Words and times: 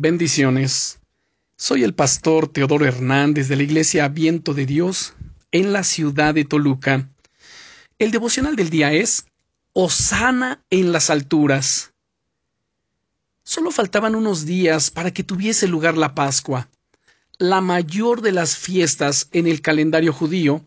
Bendiciones. 0.00 1.00
Soy 1.56 1.82
el 1.82 1.92
pastor 1.92 2.46
Teodoro 2.46 2.86
Hernández 2.86 3.48
de 3.48 3.56
la 3.56 3.64
Iglesia 3.64 4.06
Viento 4.06 4.54
de 4.54 4.64
Dios 4.64 5.14
en 5.50 5.72
la 5.72 5.82
ciudad 5.82 6.34
de 6.34 6.44
Toluca. 6.44 7.10
El 7.98 8.12
devocional 8.12 8.54
del 8.54 8.70
día 8.70 8.92
es 8.92 9.26
Osana 9.72 10.62
en 10.70 10.92
las 10.92 11.10
alturas. 11.10 11.94
Solo 13.42 13.72
faltaban 13.72 14.14
unos 14.14 14.46
días 14.46 14.92
para 14.92 15.10
que 15.10 15.24
tuviese 15.24 15.66
lugar 15.66 15.98
la 15.98 16.14
Pascua, 16.14 16.68
la 17.38 17.60
mayor 17.60 18.22
de 18.22 18.30
las 18.30 18.56
fiestas 18.56 19.28
en 19.32 19.48
el 19.48 19.62
calendario 19.62 20.12
judío 20.12 20.64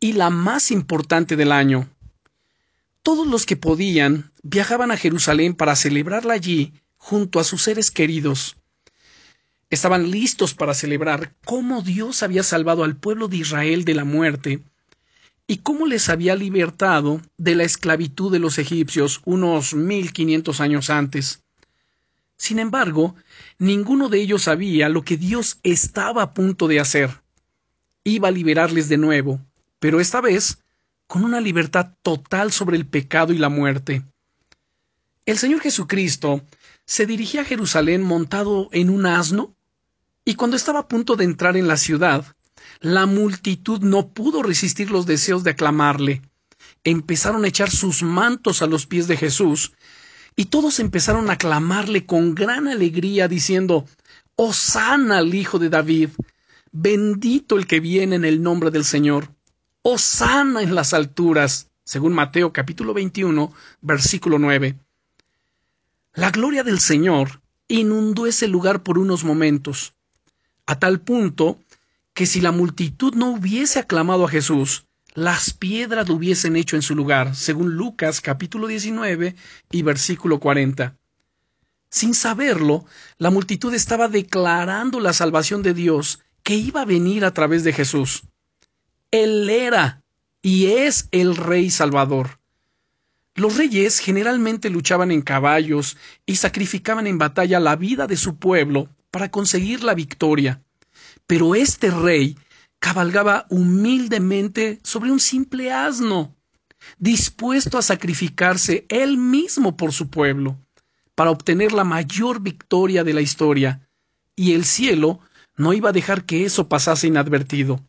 y 0.00 0.12
la 0.12 0.28
más 0.28 0.70
importante 0.70 1.36
del 1.36 1.52
año. 1.52 1.88
Todos 3.02 3.26
los 3.26 3.46
que 3.46 3.56
podían 3.56 4.32
viajaban 4.42 4.90
a 4.90 4.98
Jerusalén 4.98 5.54
para 5.54 5.76
celebrarla 5.76 6.34
allí 6.34 6.74
junto 6.98 7.40
a 7.40 7.44
sus 7.44 7.62
seres 7.62 7.90
queridos. 7.90 8.54
Estaban 9.68 10.10
listos 10.10 10.54
para 10.54 10.74
celebrar 10.74 11.34
cómo 11.44 11.82
Dios 11.82 12.22
había 12.22 12.42
salvado 12.44 12.84
al 12.84 12.96
pueblo 12.96 13.26
de 13.26 13.38
Israel 13.38 13.84
de 13.84 13.94
la 13.94 14.04
muerte 14.04 14.62
y 15.48 15.58
cómo 15.58 15.86
les 15.86 16.08
había 16.08 16.36
libertado 16.36 17.20
de 17.36 17.56
la 17.56 17.64
esclavitud 17.64 18.32
de 18.32 18.38
los 18.38 18.58
egipcios 18.58 19.20
unos 19.24 19.74
mil 19.74 20.12
quinientos 20.12 20.60
años 20.60 20.88
antes. 20.88 21.42
Sin 22.36 22.58
embargo, 22.58 23.16
ninguno 23.58 24.08
de 24.08 24.20
ellos 24.20 24.42
sabía 24.42 24.88
lo 24.88 25.02
que 25.02 25.16
Dios 25.16 25.58
estaba 25.62 26.22
a 26.22 26.34
punto 26.34 26.68
de 26.68 26.80
hacer. 26.80 27.22
Iba 28.04 28.28
a 28.28 28.32
liberarles 28.32 28.88
de 28.88 28.98
nuevo, 28.98 29.40
pero 29.80 30.00
esta 30.00 30.20
vez 30.20 30.58
con 31.08 31.24
una 31.24 31.40
libertad 31.40 31.94
total 32.02 32.52
sobre 32.52 32.76
el 32.76 32.86
pecado 32.86 33.32
y 33.32 33.38
la 33.38 33.48
muerte. 33.48 34.02
El 35.24 35.38
Señor 35.38 35.60
Jesucristo 35.60 36.42
se 36.84 37.06
dirigía 37.06 37.40
a 37.40 37.44
Jerusalén 37.44 38.02
montado 38.02 38.68
en 38.70 38.90
un 38.90 39.06
asno 39.06 39.55
y 40.28 40.34
cuando 40.34 40.56
estaba 40.56 40.80
a 40.80 40.88
punto 40.88 41.14
de 41.14 41.24
entrar 41.24 41.56
en 41.56 41.68
la 41.68 41.76
ciudad, 41.76 42.36
la 42.80 43.06
multitud 43.06 43.80
no 43.80 44.08
pudo 44.08 44.42
resistir 44.42 44.90
los 44.90 45.06
deseos 45.06 45.44
de 45.44 45.52
aclamarle. 45.52 46.20
Empezaron 46.82 47.44
a 47.44 47.48
echar 47.48 47.70
sus 47.70 48.02
mantos 48.02 48.60
a 48.60 48.66
los 48.66 48.86
pies 48.86 49.06
de 49.06 49.16
Jesús, 49.16 49.72
y 50.34 50.46
todos 50.46 50.80
empezaron 50.80 51.30
a 51.30 51.34
aclamarle 51.34 52.06
con 52.06 52.34
gran 52.34 52.66
alegría, 52.66 53.28
diciendo 53.28 53.86
Hosana 54.34 55.18
al 55.18 55.32
Hijo 55.32 55.60
de 55.60 55.68
David, 55.68 56.10
bendito 56.72 57.56
el 57.56 57.68
que 57.68 57.78
viene 57.78 58.16
en 58.16 58.24
el 58.24 58.42
nombre 58.42 58.72
del 58.72 58.84
Señor, 58.84 59.30
Hosana 59.82 60.60
en 60.60 60.74
las 60.74 60.92
alturas, 60.92 61.70
según 61.84 62.14
Mateo 62.14 62.52
capítulo 62.52 62.94
21, 62.94 63.52
versículo 63.80 64.40
9. 64.40 64.76
La 66.14 66.32
gloria 66.32 66.64
del 66.64 66.80
Señor 66.80 67.40
inundó 67.68 68.26
ese 68.26 68.48
lugar 68.48 68.82
por 68.82 68.98
unos 68.98 69.22
momentos, 69.22 69.95
a 70.66 70.78
tal 70.78 71.00
punto 71.00 71.58
que 72.12 72.26
si 72.26 72.40
la 72.40 72.52
multitud 72.52 73.14
no 73.14 73.30
hubiese 73.30 73.78
aclamado 73.78 74.24
a 74.24 74.28
Jesús, 74.28 74.86
las 75.14 75.52
piedras 75.52 76.08
lo 76.08 76.14
hubiesen 76.14 76.56
hecho 76.56 76.76
en 76.76 76.82
su 76.82 76.94
lugar, 76.94 77.34
según 77.36 77.74
Lucas 77.74 78.20
capítulo 78.20 78.66
19 78.66 79.34
y 79.70 79.82
versículo 79.82 80.40
40. 80.40 80.96
Sin 81.88 82.14
saberlo, 82.14 82.84
la 83.16 83.30
multitud 83.30 83.72
estaba 83.72 84.08
declarando 84.08 85.00
la 85.00 85.12
salvación 85.12 85.62
de 85.62 85.72
Dios 85.72 86.20
que 86.42 86.54
iba 86.54 86.82
a 86.82 86.86
venir 86.86 87.24
a 87.24 87.32
través 87.32 87.64
de 87.64 87.72
Jesús. 87.72 88.24
Él 89.10 89.48
era 89.48 90.02
y 90.42 90.66
es 90.66 91.08
el 91.12 91.36
Rey 91.36 91.70
Salvador. 91.70 92.38
Los 93.34 93.56
reyes 93.56 93.98
generalmente 93.98 94.70
luchaban 94.70 95.10
en 95.10 95.22
caballos 95.22 95.96
y 96.24 96.36
sacrificaban 96.36 97.06
en 97.06 97.18
batalla 97.18 97.60
la 97.60 97.76
vida 97.76 98.06
de 98.06 98.16
su 98.16 98.36
pueblo 98.36 98.88
para 99.16 99.30
conseguir 99.30 99.82
la 99.82 99.94
victoria. 99.94 100.62
Pero 101.26 101.54
este 101.54 101.90
rey 101.90 102.36
cabalgaba 102.78 103.46
humildemente 103.48 104.78
sobre 104.82 105.10
un 105.10 105.20
simple 105.20 105.72
asno, 105.72 106.36
dispuesto 106.98 107.78
a 107.78 107.82
sacrificarse 107.82 108.84
él 108.90 109.16
mismo 109.16 109.74
por 109.74 109.94
su 109.94 110.10
pueblo, 110.10 110.58
para 111.14 111.30
obtener 111.30 111.72
la 111.72 111.84
mayor 111.84 112.42
victoria 112.42 113.04
de 113.04 113.14
la 113.14 113.22
historia, 113.22 113.88
y 114.34 114.52
el 114.52 114.66
cielo 114.66 115.20
no 115.56 115.72
iba 115.72 115.88
a 115.88 115.94
dejar 115.94 116.26
que 116.26 116.44
eso 116.44 116.68
pasase 116.68 117.06
inadvertido. 117.06 117.82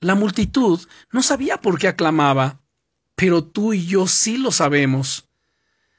La 0.00 0.14
multitud 0.14 0.80
no 1.12 1.22
sabía 1.22 1.60
por 1.60 1.78
qué 1.78 1.88
aclamaba, 1.88 2.62
pero 3.14 3.44
tú 3.44 3.74
y 3.74 3.84
yo 3.84 4.06
sí 4.06 4.38
lo 4.38 4.52
sabemos. 4.52 5.28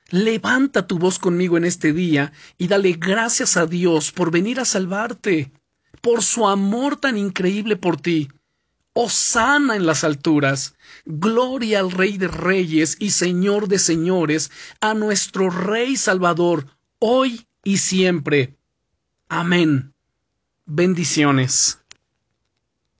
Levanta 0.09 0.85
tu 0.85 0.99
voz 0.99 1.17
conmigo 1.17 1.57
en 1.57 1.65
este 1.65 1.91
día 1.91 2.31
y 2.57 2.67
dale 2.67 2.93
gracias 2.93 3.57
a 3.57 3.65
Dios 3.65 4.11
por 4.11 4.31
venir 4.31 4.59
a 4.59 4.65
salvarte, 4.65 5.51
por 6.01 6.21
su 6.21 6.47
amor 6.47 6.97
tan 6.97 7.17
increíble 7.17 7.75
por 7.75 7.99
ti. 7.99 8.29
Osana 8.93 9.75
en 9.75 9.85
las 9.85 10.03
alturas, 10.03 10.75
gloria 11.05 11.79
al 11.79 11.91
Rey 11.91 12.17
de 12.17 12.27
Reyes 12.27 12.95
y 12.99 13.09
Señor 13.09 13.67
de 13.67 13.79
Señores, 13.79 14.51
a 14.79 14.93
nuestro 14.93 15.49
Rey 15.49 15.97
Salvador, 15.97 16.67
hoy 16.99 17.45
y 17.63 17.77
siempre. 17.77 18.55
Amén. 19.27 19.93
Bendiciones. 20.65 21.84